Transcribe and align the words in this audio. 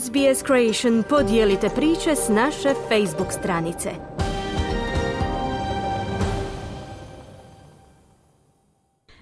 SBS 0.00 0.42
Creation 0.46 1.02
podijelite 1.08 1.68
priče 1.68 2.16
s 2.16 2.28
naše 2.28 2.68
Facebook 2.88 3.32
stranice. 3.32 3.90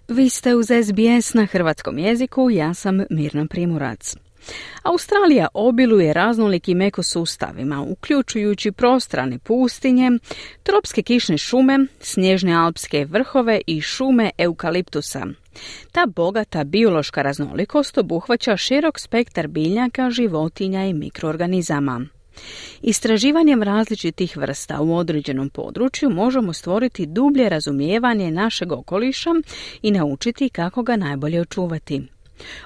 Vi 0.09 0.31
ste 0.31 0.55
uz 0.55 0.67
SBS 0.67 1.35
na 1.35 1.47
hrvatskom 1.47 1.99
jeziku, 1.99 2.51
ja 2.51 2.75
sam 2.75 3.01
Mirna 3.11 3.47
Primurac. 3.51 4.17
Australija 4.83 5.49
obiluje 5.55 6.13
raznolikim 6.13 6.81
ekosustavima, 6.81 7.83
uključujući 7.83 8.73
prostrane 8.73 9.39
pustinje, 9.39 10.11
tropske 10.63 11.03
kišne 11.03 11.39
šume, 11.39 11.87
snježne 12.01 12.55
alpske 12.55 13.05
vrhove 13.05 13.61
i 13.67 13.81
šume 13.81 14.31
eukaliptusa. 14.39 15.27
Ta 15.93 16.07
bogata 16.07 16.65
biološka 16.65 17.23
raznolikost 17.23 17.99
obuhvaća 17.99 18.57
širok 18.57 18.99
spektar 19.01 19.49
biljaka, 19.49 20.11
životinja 20.11 20.87
i 20.87 20.95
mikroorganizama. 20.95 22.07
Istraživanjem 22.83 23.63
različitih 23.63 24.37
vrsta 24.37 24.81
u 24.81 24.97
određenom 24.97 25.51
području 25.51 26.11
možemo 26.11 26.53
stvoriti 26.53 27.07
dublje 27.07 27.49
razumijevanje 27.49 28.31
našeg 28.31 28.73
okoliša 28.73 29.31
i 29.83 29.91
naučiti 29.91 30.49
kako 30.49 30.83
ga 30.83 30.97
najbolje 30.97 31.41
očuvati. 31.41 32.03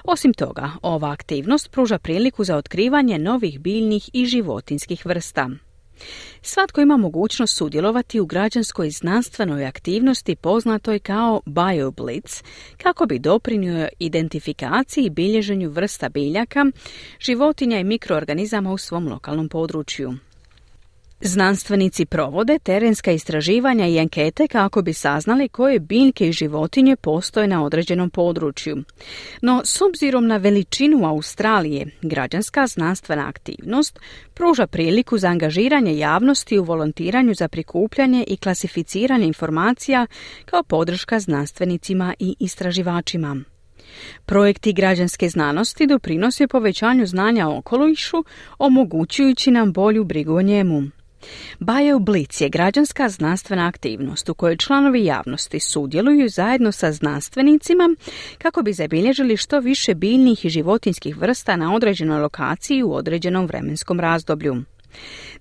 Osim 0.03 0.33
toga, 0.33 0.71
ova 0.81 1.11
aktivnost 1.11 1.71
pruža 1.71 1.97
priliku 1.97 2.43
za 2.43 2.57
otkrivanje 2.57 3.19
novih 3.19 3.59
biljnih 3.59 4.09
i 4.13 4.25
životinskih 4.25 5.05
vrsta. 5.05 5.49
Svatko 6.41 6.81
ima 6.81 6.97
mogućnost 6.97 7.57
sudjelovati 7.57 8.19
u 8.19 8.25
građanskoj 8.25 8.89
znanstvenoj 8.89 9.65
aktivnosti 9.65 10.35
poznatoj 10.35 10.99
kao 10.99 11.41
BioBlitz, 11.45 12.43
kako 12.77 13.05
bi 13.05 13.19
doprinio 13.19 13.87
identifikaciji 13.99 15.05
i 15.05 15.09
bilježenju 15.09 15.69
vrsta 15.69 16.09
biljaka, 16.09 16.65
životinja 17.19 17.79
i 17.79 17.83
mikroorganizama 17.83 18.71
u 18.71 18.77
svom 18.77 19.07
lokalnom 19.07 19.49
području. 19.49 20.13
Znanstvenici 21.21 22.05
provode 22.05 22.59
terenska 22.59 23.11
istraživanja 23.11 23.87
i 23.87 23.99
ankete 23.99 24.47
kako 24.47 24.81
bi 24.81 24.93
saznali 24.93 25.49
koje 25.49 25.79
biljke 25.79 26.27
i 26.27 26.31
životinje 26.31 26.95
postoje 26.95 27.47
na 27.47 27.63
određenom 27.63 28.09
području. 28.09 28.77
No, 29.41 29.61
s 29.65 29.81
obzirom 29.81 30.27
na 30.27 30.37
veličinu 30.37 31.05
Australije, 31.05 31.87
građanska 32.01 32.67
znanstvena 32.67 33.27
aktivnost 33.27 33.99
pruža 34.33 34.67
priliku 34.67 35.17
za 35.17 35.27
angažiranje 35.27 35.97
javnosti 35.97 36.59
u 36.59 36.63
volontiranju 36.63 37.33
za 37.33 37.47
prikupljanje 37.47 38.23
i 38.27 38.37
klasificiranje 38.37 39.25
informacija 39.25 40.07
kao 40.45 40.63
podrška 40.63 41.19
znanstvenicima 41.19 42.13
i 42.19 42.35
istraživačima. 42.39 43.37
Projekti 44.25 44.73
građanske 44.73 45.29
znanosti 45.29 45.87
doprinose 45.87 46.47
povećanju 46.47 47.05
znanja 47.05 47.49
o 47.49 47.57
okolišu, 47.57 48.23
omogućujući 48.57 49.51
nam 49.51 49.73
bolju 49.73 50.03
brigu 50.03 50.35
o 50.35 50.41
njemu. 50.41 50.83
BioBlitz 51.59 52.41
je 52.41 52.49
građanska 52.49 53.09
znanstvena 53.09 53.67
aktivnost 53.67 54.29
u 54.29 54.33
kojoj 54.33 54.57
članovi 54.57 55.05
javnosti 55.05 55.59
sudjeluju 55.59 56.29
zajedno 56.29 56.71
sa 56.71 56.91
znanstvenicima 56.91 57.95
kako 58.37 58.61
bi 58.61 58.73
zabilježili 58.73 59.37
što 59.37 59.59
više 59.59 59.93
biljnih 59.93 60.45
i 60.45 60.49
životinskih 60.49 61.17
vrsta 61.17 61.55
na 61.55 61.75
određenoj 61.75 62.19
lokaciji 62.19 62.83
u 62.83 62.93
određenom 62.93 63.45
vremenskom 63.45 63.99
razdoblju. 63.99 64.63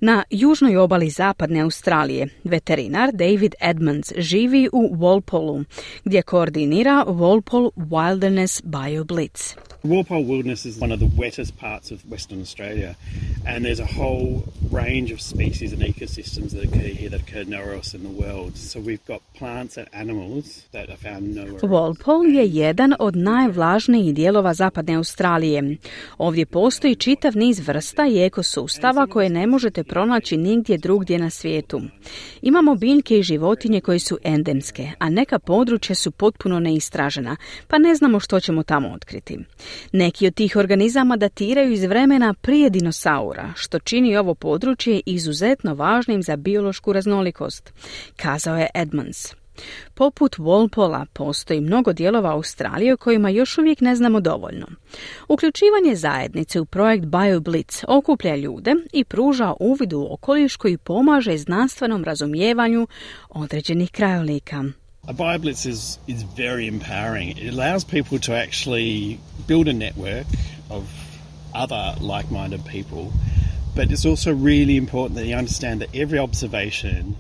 Na 0.01 0.25
južnoj 0.31 0.77
obali 0.77 1.11
zapadne 1.11 1.61
Australije 1.61 2.29
veterinar 2.45 3.13
David 3.13 3.55
Edmonds 3.61 4.13
živi 4.17 4.69
u 4.73 4.97
Walpolu, 4.97 5.65
gdje 6.05 6.23
koordinira 6.23 7.05
Walpole 7.09 7.71
Wilderness 7.77 8.63
BioBlitz. 8.65 9.55
Walpole 9.85 10.25
Wilderness 10.25 10.65
is 10.67 10.81
one 10.81 10.95
of 10.95 11.01
the 11.01 11.11
wettest 11.17 11.53
parts 11.61 11.93
of 11.93 11.99
Western 12.11 12.41
Australia, 12.41 12.95
and 13.47 13.65
there's 13.65 13.81
a 13.81 13.93
whole 14.01 14.43
range 14.73 15.13
of 15.15 15.21
species 15.21 15.73
and 15.73 15.83
ecosystems 15.83 16.51
that 16.55 16.65
occur 16.65 16.89
here 17.01 17.11
that 17.11 17.21
occur 17.21 17.45
nowhere 17.45 17.75
else 17.75 17.97
in 17.97 18.03
the 18.03 18.23
world. 18.23 18.57
So 18.57 18.81
we've 18.81 19.07
got 19.07 19.21
plants 19.39 19.77
and 19.77 19.87
animals 19.93 20.45
that 20.73 20.89
are 20.89 20.97
found 20.97 21.37
nowhere 21.37 21.61
Walpole 21.61 22.35
je 22.35 22.47
jedan 22.49 22.95
od 22.99 23.17
najvlažnijih 23.17 24.15
dijelova 24.15 24.55
zapadne 24.55 24.95
Australije. 24.95 25.77
Ovdje 26.19 26.47
postoji 26.47 26.97
čitav 26.97 27.37
niz 27.37 27.69
vrsta 27.69 28.07
i 28.07 28.23
ekosustava 28.23 29.07
koje 29.07 29.29
ne 29.29 29.44
možete 29.47 29.85
pronaći 29.85 30.37
nigdje 30.37 30.79
drugdje 30.79 31.19
na 31.19 31.31
svijetu. 31.31 31.81
Imamo 32.43 32.75
biljke 32.75 33.19
i 33.19 33.23
životinje 33.23 33.81
koje 33.81 33.99
su 33.99 34.19
endemske, 34.25 34.91
a 34.99 35.11
neka 35.11 35.39
područja 35.39 35.95
su 35.95 36.11
potpuno 36.11 36.61
neistražena, 36.61 37.37
pa 37.69 37.79
ne 37.79 37.95
znamo 37.95 38.21
što 38.21 38.41
ćemo 38.41 38.63
tamo 38.63 38.93
otkriti. 38.93 39.39
Neki 39.93 40.27
od 40.27 40.35
tih 40.35 40.57
organizama 40.57 41.17
datiraju 41.17 41.73
iz 41.73 41.85
vremena 41.85 42.35
prije 42.35 42.71
dinosaura, 42.71 43.53
što 43.57 43.79
čini 43.79 44.17
ovo 44.17 44.35
područje 44.35 45.01
izuzetno 45.07 45.75
važnim 45.75 46.23
za 46.23 46.37
biološku 46.37 46.93
raznolikost, 46.93 47.73
kazao 48.17 48.57
je 48.57 48.69
Edmonds. 48.75 49.44
Poput 49.95 50.37
Walpola 50.37 51.07
postoji 51.13 51.61
mnogo 51.61 51.93
dijelova 51.93 52.31
Australije 52.31 52.95
o 52.95 52.97
kojima 52.97 53.29
još 53.29 53.59
uvijek 53.59 53.81
ne 53.81 53.97
znamo 53.97 54.21
dovoljno. 54.21 54.67
Uključivanje 55.29 55.97
zajednice 55.97 56.61
u 56.61 56.65
projekt 56.65 57.05
BioBlitz 57.05 57.85
okuplja 57.89 58.37
ljude 58.37 58.75
i 58.93 59.05
pruža 59.05 59.55
uvid 59.61 59.93
u 59.93 60.09
okoliš 60.11 60.57
koji 60.57 60.79
pomaže 60.79 61.39
znanstvenom 61.39 62.05
razumijevanju 62.05 62.87
određenih 63.29 63.91
krajolika. 63.91 64.65
A 65.07 65.13
BioBlitz 65.13 65.67
is, 65.67 65.99
is 66.07 66.25
very 66.37 66.67
empowering. 66.67 67.31
It 67.39 67.59
allows 67.59 67.85
people 67.85 68.19
to 68.19 68.33
actually 68.33 69.19
build 69.49 69.69
a 69.69 69.73
network 69.73 70.27
of 70.71 70.85
other 71.55 71.95
like-minded 72.01 72.61
people 72.65 73.13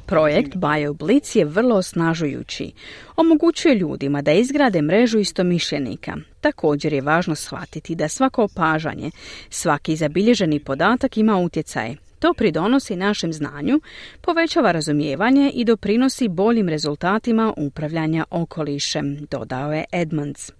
Projekt 0.06 0.52
BioBlitz 0.56 1.36
je 1.36 1.44
vrlo 1.44 1.76
osnažujući. 1.76 2.72
Omogućuje 3.16 3.74
ljudima 3.74 4.22
da 4.22 4.32
izgrade 4.32 4.82
mrežu 4.82 5.18
istomišljenika. 5.18 6.16
Također 6.40 6.92
je 6.92 7.00
važno 7.00 7.34
shvatiti 7.34 7.94
da 7.94 8.08
svako 8.08 8.44
opažanje, 8.44 9.10
svaki 9.50 9.96
zabilježeni 9.96 10.60
podatak 10.60 11.16
ima 11.16 11.36
utjecaj. 11.36 11.96
To 12.18 12.34
pridonosi 12.34 12.96
našem 12.96 13.32
znanju, 13.32 13.80
povećava 14.20 14.72
razumijevanje 14.72 15.50
i 15.54 15.64
doprinosi 15.64 16.28
boljim 16.28 16.68
rezultatima 16.68 17.54
upravljanja 17.56 18.24
okolišem, 18.30 19.26
dodao 19.30 19.72
je 19.72 19.84
Edmonds. 19.92 20.52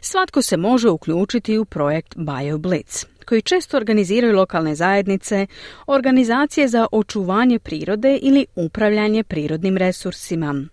Svatko 0.00 0.42
se 0.42 0.56
može 0.56 0.88
uključiti 0.88 1.58
u 1.58 1.64
projekt 1.64 2.14
BioBlitz, 2.16 3.04
koji 3.26 3.42
često 3.42 3.76
organiziraju 3.76 4.36
lokalne 4.36 4.74
zajednice, 4.74 5.46
organizacije 5.86 6.68
za 6.68 6.86
očuvanje 6.92 7.58
prirode 7.58 8.18
ili 8.22 8.46
upravljanje 8.56 9.24
prirodnim 9.24 9.76
resursima. 9.76 10.64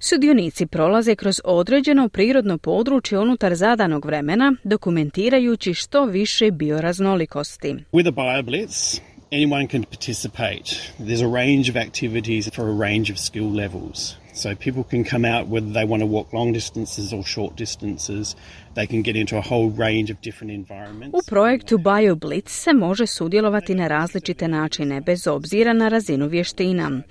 Sudionici 0.00 0.66
prolaze 0.66 1.14
kroz 1.14 1.40
određeno 1.44 2.08
prirodno 2.08 2.58
područje 2.58 3.18
unutar 3.18 3.54
zadanog 3.54 4.04
vremena, 4.04 4.52
dokumentirajući 4.64 5.74
što 5.74 6.04
više 6.04 6.50
bioraznolikosti. 6.50 7.76
With 7.92 8.08
a 8.08 8.10
BioBlitz, 8.10 9.00
anyone 9.32 9.68
can 9.68 9.82
participate. 9.82 10.76
There's 10.98 11.22
a 11.22 11.32
range 11.34 11.70
of 11.70 11.76
activities 11.76 12.54
for 12.54 12.64
a 12.64 12.88
range 12.88 13.12
of 13.12 13.18
skill 13.18 13.54
levels. 13.54 14.19
So 14.32 14.54
people 14.54 14.84
can 14.90 15.04
come 15.04 15.24
out 15.24 15.48
whether 15.48 15.72
they 15.72 15.84
want 15.84 16.02
to 16.02 16.06
walk 16.06 16.32
long 16.32 16.52
distances 16.52 17.12
or 17.12 17.22
short 17.24 17.56
distances. 17.56 18.36
They 18.74 18.86
can 18.86 19.02
get 19.02 19.16
into 19.16 19.36
a 19.36 19.40
whole 19.40 19.70
range 19.70 20.12
of 20.12 20.20
different 20.22 20.52
environments. 20.52 21.14
U 21.14 21.20
projektu 21.26 21.78
BioBlitz 21.78 22.52
se 22.52 22.72
može 22.72 23.06
sudjelovati 23.06 23.74
na 23.74 23.88
različite 23.88 24.48
načine, 24.48 25.00
bez 25.00 25.26
obzira 25.26 25.72
na 25.72 25.88
razinu 25.88 26.26
vještina. 26.26 27.02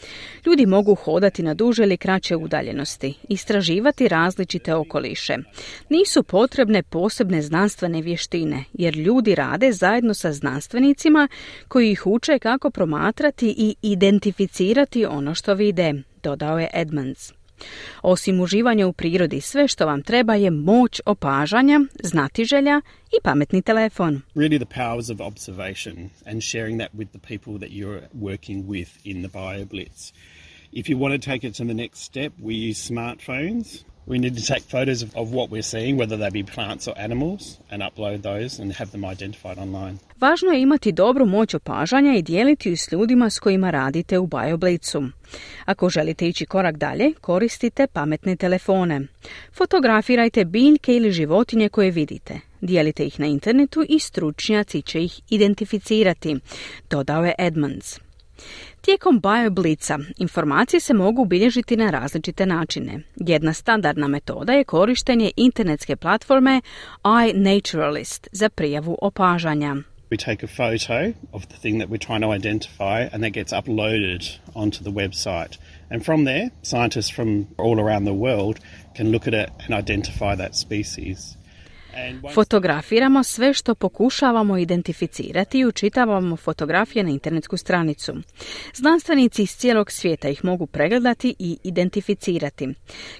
Ljudi 0.45 0.65
mogu 0.65 0.95
hodati 0.95 1.43
na 1.43 1.53
duže 1.53 1.83
ili 1.83 1.97
kraće 1.97 2.35
udaljenosti, 2.35 3.13
istraživati 3.29 4.07
različite 4.07 4.73
okoliše. 4.73 5.37
Nisu 5.89 6.23
potrebne 6.23 6.83
posebne 6.83 7.41
znanstvene 7.41 8.01
vještine, 8.01 8.63
jer 8.73 8.95
ljudi 8.95 9.35
rade 9.35 9.71
zajedno 9.71 10.13
sa 10.13 10.33
znanstvenicima 10.33 11.27
koji 11.67 11.91
ih 11.91 12.07
uče 12.07 12.39
kako 12.39 12.69
promatrati 12.69 13.55
i 13.57 13.75
identificirati 13.81 15.05
ono 15.05 15.35
što 15.35 15.53
vide 15.53 15.93
dodao 16.23 16.59
je 16.59 16.69
Edmonds. 16.73 17.33
Osim 18.01 18.39
uživanja 18.39 18.87
u 18.87 18.93
prirodi, 18.93 19.41
sve 19.41 19.67
što 19.67 19.85
vam 19.85 20.03
treba 20.03 20.35
je 20.35 20.51
moć 20.51 21.01
opažanja, 21.05 21.79
znatiželja 22.03 22.81
i 23.11 23.23
pametni 23.23 23.61
telefon. 23.61 24.21
Really 24.35 24.65
the 24.65 24.83
powers 24.83 25.09
of 25.09 25.19
observation 25.19 26.09
and 26.25 26.43
sharing 26.43 26.79
that 26.79 26.91
with 26.93 27.09
the 27.09 27.19
people 27.27 27.67
that 27.67 27.69
you're 27.69 28.01
working 28.13 28.67
with 28.67 28.89
in 29.03 29.27
the 29.27 29.39
BioBlitz. 29.39 30.13
If 30.71 30.85
you 30.89 30.97
want 30.97 31.21
to 31.21 31.31
take 31.31 31.47
it 31.47 31.55
to 31.57 31.65
the 31.65 31.73
next 31.73 31.99
step, 31.99 32.33
we 32.39 32.69
use 32.69 32.91
smartphones 32.91 33.88
We 34.09 34.17
need 34.17 34.35
to 34.37 34.53
take 34.53 34.63
photos 34.71 35.03
of, 35.03 35.09
of 35.15 35.27
what 35.29 35.49
we're 35.49 35.61
seeing, 35.61 35.99
whether 35.99 36.17
they 36.17 36.43
be 36.43 36.51
plants 36.53 36.87
or 36.87 36.93
animals, 36.97 37.59
and 37.71 37.83
upload 37.83 38.21
those 38.21 38.61
and 38.61 38.73
have 38.73 38.91
them 38.91 39.05
identified 39.05 39.57
online. 39.57 39.97
Važno 40.19 40.51
je 40.51 40.61
imati 40.61 40.91
dobru 40.91 41.25
moć 41.25 41.53
opažanja 41.53 42.13
i 42.13 42.21
dijeliti 42.21 42.69
ju 42.69 42.77
s 42.77 42.91
ljudima 42.91 43.29
s 43.29 43.39
kojima 43.39 43.69
radite 43.69 44.19
u 44.19 44.27
BioBlitzu. 44.27 45.01
Ako 45.65 45.89
želite 45.89 46.27
ići 46.27 46.45
korak 46.45 46.77
dalje, 46.77 47.13
koristite 47.21 47.87
pametne 47.87 48.35
telefone. 48.35 49.01
Fotografirajte 49.53 50.45
biljke 50.45 50.95
ili 50.95 51.11
životinje 51.11 51.69
koje 51.69 51.91
vidite. 51.91 52.39
Dijelite 52.61 53.05
ih 53.05 53.19
na 53.19 53.25
internetu 53.25 53.85
i 53.89 53.99
stručnjaci 53.99 54.81
će 54.81 55.03
ih 55.03 55.21
identificirati, 55.29 56.39
dodao 56.89 57.25
je 57.25 57.35
Edmonds. 57.37 57.99
Tijekom 58.81 59.19
BioBlitza 59.19 59.99
informacije 60.17 60.79
se 60.79 60.93
mogu 60.93 61.25
bilježiti 61.25 61.77
na 61.77 61.89
različite 61.89 62.45
načine. 62.45 62.99
Jedna 63.15 63.53
standardna 63.53 64.07
metoda 64.07 64.53
je 64.53 64.63
korištenje 64.63 65.31
internetske 65.35 65.95
platforme 65.95 66.61
iNaturalist 67.29 68.27
za 68.31 68.49
prijavu 68.49 68.97
opažanja. 69.01 69.75
We 70.11 70.17
take 70.17 70.43
a 70.43 70.47
photo 70.47 71.13
of 71.31 71.45
the 71.45 71.57
thing 71.57 71.79
that 71.79 71.89
we're 71.89 72.05
trying 72.07 72.21
to 72.21 72.33
identify 72.33 73.07
and 73.13 73.23
that 73.23 73.33
gets 73.33 73.53
uploaded 73.53 74.39
onto 74.55 74.83
the 74.83 74.91
website. 74.91 75.59
And 75.91 76.05
from 76.05 76.25
there, 76.25 76.49
scientists 76.63 77.15
from 77.15 77.47
all 77.57 77.79
around 77.79 78.05
the 78.05 78.13
world 78.13 78.59
can 78.97 79.11
look 79.11 79.27
at 79.27 79.33
it 79.33 79.49
and 79.65 79.73
identify 79.75 80.35
that 80.35 80.55
species. 80.55 81.37
Fotografiramo 82.33 83.23
sve 83.23 83.53
što 83.53 83.75
pokušavamo 83.75 84.57
identificirati 84.57 85.59
i 85.59 85.65
učitavamo 85.65 86.35
fotografije 86.35 87.03
na 87.03 87.09
internetsku 87.09 87.57
stranicu. 87.57 88.13
Znanstvenici 88.73 89.43
iz 89.43 89.57
cijelog 89.57 89.91
svijeta 89.91 90.29
ih 90.29 90.45
mogu 90.45 90.67
pregledati 90.67 91.35
i 91.39 91.57
identificirati. 91.63 92.69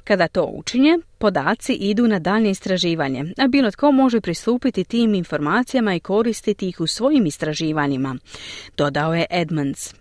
Kada 0.04 0.28
to 0.28 0.44
učinje, 0.44 0.98
podaci 1.18 1.74
idu 1.74 2.08
na 2.08 2.20
daljnje 2.20 2.50
istraživanje, 2.50 3.26
a 3.38 3.48
bilo 3.48 3.72
tko 3.72 3.92
može 3.92 4.22
pristupiti 4.22 4.84
tim 4.84 5.14
informacijama 5.14 5.96
i 5.96 6.00
koristiti 6.00 6.70
ih 6.70 6.82
u 6.82 6.88
svojim 6.88 7.26
istraživanjima, 7.26 8.16
dodao 8.78 9.16
je 9.16 9.26
Edmonds. 9.30 9.99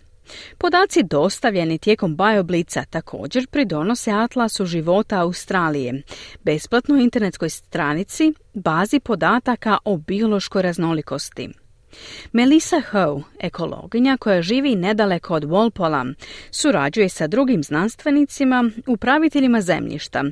Podaci 0.57 1.03
dostavljeni 1.03 1.77
tijekom 1.77 2.17
BioBlica 2.17 2.83
također 2.89 3.47
pridonose 3.47 4.11
Atlasu 4.11 4.65
života 4.65 5.19
Australije, 5.19 6.01
besplatnoj 6.43 7.03
internetskoj 7.03 7.49
stranici, 7.49 8.33
bazi 8.53 8.99
podataka 8.99 9.77
o 9.85 9.97
biološkoj 9.97 10.61
raznolikosti. 10.61 11.49
Melissa 12.31 12.81
Howe, 12.91 13.23
ekologinja 13.39 14.17
koja 14.17 14.41
živi 14.41 14.75
nedaleko 14.75 15.33
od 15.33 15.43
Walpola, 15.43 16.13
surađuje 16.51 17.09
sa 17.09 17.27
drugim 17.27 17.63
znanstvenicima, 17.63 18.69
upraviteljima 18.87 19.61
zemljišta, 19.61 20.23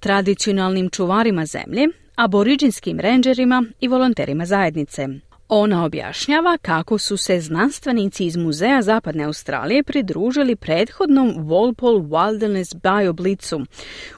tradicionalnim 0.00 0.90
čuvarima 0.90 1.46
zemlje, 1.46 1.88
aboriđinskim 2.14 3.00
rangerima 3.00 3.64
i 3.80 3.88
volonterima 3.88 4.46
zajednice. 4.46 5.08
Ona 5.48 5.84
objašnjava 5.84 6.58
kako 6.62 6.98
su 6.98 7.16
se 7.16 7.40
znanstvenici 7.40 8.26
iz 8.26 8.36
Muzeja 8.36 8.82
Zapadne 8.82 9.24
Australije 9.24 9.82
pridružili 9.82 10.56
prethodnom 10.56 11.34
Walpole 11.36 12.08
Wilderness 12.08 12.74
BioBlitzu, 12.74 13.60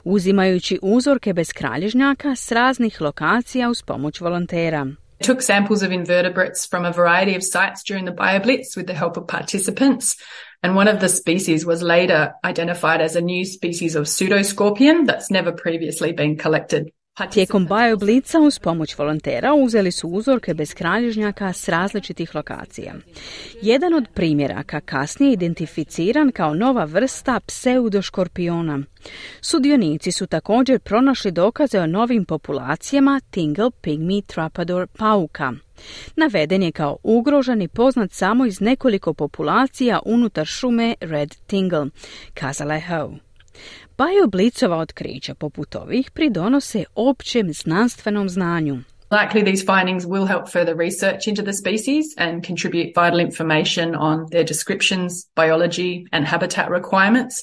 uzimajući 0.03 0.79
uzorke 0.81 1.33
bez 1.33 1.53
kralježnjaka 1.53 2.35
s 2.35 2.51
raznih 2.51 3.01
lokacija 3.01 3.69
uz 3.69 3.81
pomoć 3.81 4.21
volontera. 4.21 4.87
took 5.21 5.41
samples 5.41 5.83
of 5.83 5.91
invertebrates 5.91 6.65
from 6.65 6.85
a 6.85 6.93
variety 6.93 7.35
of 7.35 7.43
sites 7.43 7.83
during 7.83 8.05
the 8.05 8.11
BioBlitz 8.11 8.77
with 8.77 8.87
the 8.87 8.93
help 8.93 9.17
of 9.17 9.27
participants. 9.27 10.15
And 10.63 10.75
one 10.75 10.87
of 10.87 10.99
the 10.99 11.09
species 11.09 11.65
was 11.65 11.81
later 11.81 12.33
identified 12.43 13.01
as 13.01 13.15
a 13.15 13.21
new 13.21 13.45
species 13.45 13.95
of 13.95 14.05
pseudoscorpion 14.05 15.05
that's 15.05 15.31
never 15.31 15.51
previously 15.51 16.11
been 16.13 16.37
collected. 16.37 16.91
Tijekom 17.27 17.67
BioBlitza 17.67 18.39
uz 18.39 18.59
pomoć 18.59 18.97
volontera 18.97 19.53
uzeli 19.53 19.91
su 19.91 20.07
uzorke 20.07 20.53
bez 20.53 20.73
kralježnjaka 20.73 21.53
s 21.53 21.69
različitih 21.69 22.35
lokacija. 22.35 22.93
Jedan 23.61 23.93
od 23.93 24.07
primjeraka 24.13 24.81
kasnije 24.81 25.33
identificiran 25.33 26.31
kao 26.31 26.53
nova 26.53 26.85
vrsta 26.85 27.39
pseudoškorpiona. 27.39 28.79
Sudionici 29.41 30.11
su 30.11 30.27
također 30.27 30.79
pronašli 30.79 31.31
dokaze 31.31 31.79
o 31.79 31.87
novim 31.87 32.25
populacijama 32.25 33.21
Tingle 33.31 33.69
Pygmy 33.83 34.25
Trapador 34.25 34.87
pauka. 34.87 35.53
Naveden 36.15 36.63
je 36.63 36.71
kao 36.71 36.97
ugrožen 37.03 37.61
i 37.61 37.67
poznat 37.67 38.11
samo 38.11 38.45
iz 38.45 38.61
nekoliko 38.61 39.13
populacija 39.13 39.99
unutar 40.05 40.45
šume 40.45 40.95
Red 41.01 41.35
Tingle, 41.47 41.85
kazala 42.33 42.73
je 42.73 42.85
Howe. 42.89 43.17
Bajoblicova 43.99 44.77
otkrića 44.77 45.33
poput 45.33 45.75
ovih 45.75 46.11
pridonose 46.11 46.83
općem 46.95 47.53
znanstvenom 47.53 48.29
znanju. 48.29 48.77
Likely 49.11 49.43
these 49.43 49.65
findings 49.65 50.03
will 50.05 50.27
help 50.27 50.45
further 50.51 50.75
research 50.77 51.27
into 51.27 51.41
the 51.41 51.53
species 51.53 52.05
and 52.17 52.47
contribute 52.47 52.89
vital 52.95 53.19
information 53.19 53.95
on 53.95 54.17
their 54.31 54.45
descriptions, 54.47 55.11
biology 55.35 56.05
and 56.11 56.27
habitat 56.27 56.67
requirements 56.69 57.35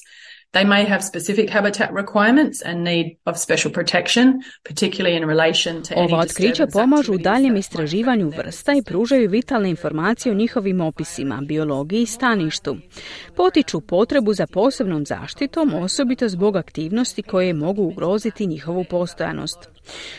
They 0.51 0.65
may 0.65 0.87
have 0.87 1.01
specific 1.01 1.49
habitat 1.49 1.89
requirements 1.91 2.61
and 2.65 2.83
need 2.83 3.17
of 3.25 3.37
special 3.37 3.71
protection, 3.73 4.33
particularly 4.63 5.17
in 5.17 5.27
relation 5.27 5.83
to 5.83 5.93
Ova 5.95 6.17
otkrića 6.19 6.67
pomažu 6.73 7.13
u 7.13 7.17
daljem 7.17 7.55
istraživanju 7.55 8.29
vrsta 8.29 8.73
i 8.73 8.83
pružaju 8.83 9.29
vitalne 9.29 9.69
informacije 9.69 10.31
o 10.31 10.35
njihovim 10.35 10.81
opisima, 10.81 11.41
biologiji 11.41 12.01
i 12.01 12.05
staništu. 12.05 12.77
Potiču 13.35 13.81
potrebu 13.81 14.33
za 14.33 14.47
posebnom 14.47 15.05
zaštitom, 15.05 15.73
osobito 15.73 16.29
zbog 16.29 16.55
aktivnosti 16.55 17.21
koje 17.23 17.53
mogu 17.53 17.83
ugroziti 17.83 18.47
njihovu 18.47 18.83
postojanost. 18.83 19.76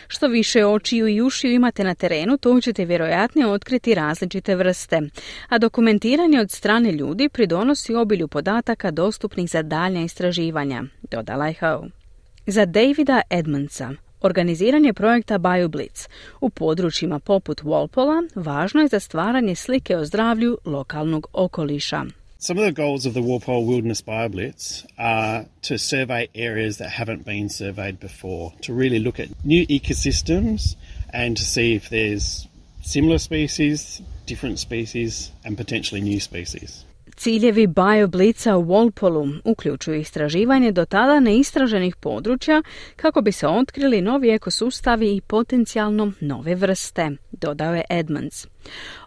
Što 0.09 0.26
više 0.26 0.67
očiju 0.67 1.09
i 1.09 1.23
ušiju 1.23 1.53
imate 1.53 1.85
na 1.85 1.94
terenu, 1.94 2.38
to 2.38 2.61
ćete 2.61 2.85
vjerojatnije 2.85 3.47
otkriti 3.47 3.94
različite 3.94 4.56
vrste, 4.56 5.00
a 5.49 5.59
dokumentiranje 5.59 6.41
od 6.41 6.50
strane 6.50 6.93
ljudi 6.93 7.29
pridonosi 7.29 7.94
obilju 7.94 8.29
podataka 8.29 8.91
dostupnih 8.91 9.50
za 9.50 9.62
daljnja 9.62 10.00
istraživanja, 10.00 10.85
dodala 11.11 11.47
je 11.47 11.55
Howe. 11.61 11.91
Za 12.47 12.67
Davida 12.67 13.20
Edmondsa, 13.31 13.91
Organiziranje 14.20 14.93
projekta 14.93 15.38
BioBlitz 15.38 16.09
u 16.41 16.50
područjima 16.50 17.19
poput 17.19 17.62
Walpola 17.62 18.29
važno 18.35 18.81
je 18.81 18.88
za 18.88 19.00
stvaranje 19.00 19.55
slike 19.55 19.97
o 19.97 20.05
zdravlju 20.05 20.59
lokalnog 20.65 21.26
okoliša. 21.32 22.05
Some 22.40 22.56
of 22.56 22.64
the 22.64 22.70
goals 22.70 23.05
of 23.05 23.14
the 23.14 23.20
Walpole 23.20 23.67
Wilderness 23.67 24.00
BioBlitz 24.00 24.87
are 24.96 25.46
to 25.62 25.76
survey 25.76 26.29
areas 26.37 26.79
that 26.79 26.88
haven't 26.88 27.25
been 27.25 27.49
surveyed 27.49 27.99
before, 27.99 28.52
to 28.62 28.73
really 28.73 29.00
look 29.00 29.19
at 29.19 29.29
new 29.44 29.67
ecosystems 29.67 30.76
and 31.12 31.37
to 31.37 31.43
see 31.43 31.75
if 31.75 31.88
there's 31.88 32.46
similar 32.81 33.19
species, 33.19 34.00
different 34.26 34.61
species, 34.61 35.32
and 35.44 35.56
potentially 35.56 36.00
new 36.00 36.20
species. 36.20 36.85
Ciljevi 37.17 37.67
BioBlitza 37.67 38.56
u 38.56 38.64
Walpolu 38.64 39.41
uključuju 39.44 40.00
istraživanje 40.00 40.73
do 40.73 40.84
tada 40.84 41.20
neistraženih 41.20 41.96
područja 41.96 42.62
kako 42.96 43.20
bi 43.20 43.32
se 43.32 43.46
otkrili 43.46 44.00
novi 44.00 44.31
ekosustavi 44.31 45.17
i 45.17 45.20
potencijalno 45.20 46.12
nove 46.20 46.55
vrste, 46.55 47.10
dodao 47.32 47.74
je 47.74 47.84
Edmonds. 47.91 48.46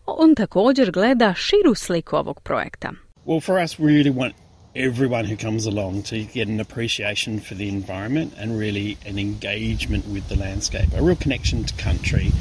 On 0.05 0.36
također 0.36 0.91
gleda 0.91 1.34
širu 1.34 1.75
sliku 1.75 2.15
ovog 2.15 2.41
projekta. 2.41 2.91
Well, 3.25 3.40
for 3.40 3.60
us, 3.60 3.80
we 3.80 3.96
really 3.96 4.10
want 4.10 4.34
everyone 4.75 5.25
who 5.25 5.38
comes 5.38 5.68
along 5.68 6.04
to 6.04 6.24
get 6.24 6.48
an 6.48 6.60
appreciation 6.60 7.40
for 7.40 7.56
the 7.56 7.70
environment 7.70 8.34
and 8.38 8.60
really 8.60 8.98
an 9.06 9.20
engagement 9.20 10.06
with 10.08 10.28
the 10.28 10.36
landscape, 10.36 10.90
a 10.98 11.01
real 11.01 11.16
connection 11.16 11.63
to 11.63 11.74
country. 11.84 12.32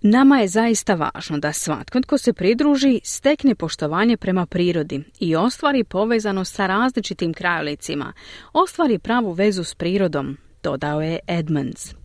Nama 0.00 0.38
je 0.40 0.48
zaista 0.48 0.94
važno 0.94 1.38
da 1.38 1.52
svatko 1.52 2.00
tko 2.00 2.18
se 2.18 2.32
pridruži 2.32 3.00
stekne 3.04 3.54
poštovanje 3.54 4.16
prema 4.16 4.46
prirodi 4.46 5.00
i 5.20 5.36
ostvari 5.36 5.84
povezano 5.84 6.44
sa 6.44 6.66
različitim 6.66 7.34
krajolicima, 7.34 8.12
ostvari 8.52 8.98
pravu 8.98 9.32
vezu 9.32 9.64
s 9.64 9.74
prirodom, 9.74 10.36
dodao 10.62 11.02
je 11.02 11.18
Edmonds. 11.26 12.01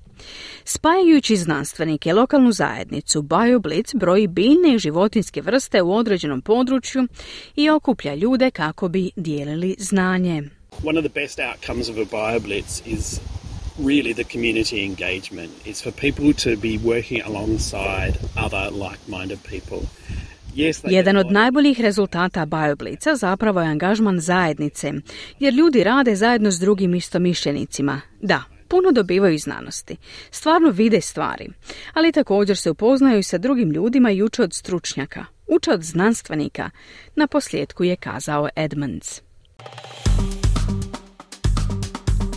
Spajajući 0.63 1.35
znanstvenike 1.35 2.13
lokalnu 2.13 2.51
zajednicu, 2.51 3.21
BioBlitz 3.21 3.93
broji 3.93 4.27
biljne 4.27 4.75
i 4.75 4.79
životinske 4.79 5.41
vrste 5.41 5.81
u 5.81 5.95
određenom 5.95 6.41
području 6.41 7.07
i 7.55 7.69
okuplja 7.69 8.15
ljude 8.15 8.51
kako 8.51 8.87
bi 8.87 9.11
dijelili 9.15 9.75
znanje. 9.79 10.43
One 10.83 10.99
of 10.99 11.05
the 11.05 11.21
best 11.21 11.39
outcomes 11.39 11.89
of 11.89 11.97
a 11.97 12.05
BioBlitz 12.11 12.81
is 12.85 13.19
really 13.79 14.13
the 14.13 14.23
community 14.23 14.85
engagement. 14.85 15.51
It's 15.65 15.83
for 15.83 15.91
people 15.91 16.33
to 16.43 16.61
be 16.61 16.77
working 16.77 17.21
alongside 17.25 18.13
other 18.45 18.71
like-minded 18.71 19.37
people. 19.49 19.87
Jedan 20.89 21.17
od 21.17 21.31
najboljih 21.31 21.81
rezultata 21.81 22.45
BioBlitza 22.45 23.15
zapravo 23.15 23.61
je 23.61 23.67
angažman 23.67 24.19
zajednice, 24.19 24.93
jer 25.39 25.53
ljudi 25.53 25.83
rade 25.83 26.15
zajedno 26.15 26.51
s 26.51 26.59
drugim 26.59 26.95
istomišljenicima. 26.95 28.01
Da, 28.21 28.43
puno 28.67 28.91
dobivaju 28.91 29.33
iz 29.33 29.41
znanosti. 29.41 29.97
Stvarno 30.31 30.69
vide 30.69 31.01
stvari, 31.01 31.49
ali 31.93 32.11
također 32.11 32.57
se 32.57 32.71
upoznaju 32.71 33.23
sa 33.23 33.37
drugim 33.37 33.71
ljudima 33.71 34.11
i 34.11 34.23
uče 34.23 34.43
od 34.43 34.53
stručnjaka. 34.53 35.25
Uče 35.47 35.71
od 35.71 35.83
znanstvenika, 35.83 36.69
na 37.15 37.27
posljedku 37.27 37.83
je 37.83 37.95
kazao 37.95 38.49
Edmonds. 38.55 39.21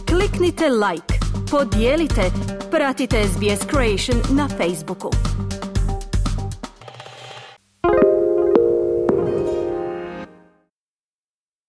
Kliknite 0.08 0.68
like, 0.68 1.14
podijelite, 1.50 2.22
pratite 2.70 3.24
SBS 3.24 3.66
Creation 3.70 4.36
na 4.36 4.48
Facebooku. 4.48 5.10